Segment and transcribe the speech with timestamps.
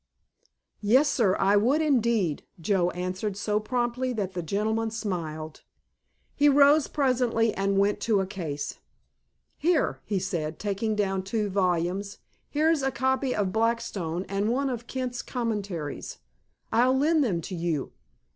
[0.81, 5.61] "Yes, sir, I would, indeed," Joe answered so promptly that the gentleman smiled.
[6.33, 8.79] He rose presently and went to a case.
[9.59, 12.17] "Here," he said, taking down two volumes;
[12.49, 16.17] "here's a copy of Blackstone, and one of Kent's Commentaries.
[16.71, 17.91] I'll lend them to you.